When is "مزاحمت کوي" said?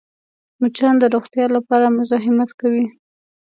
1.97-2.85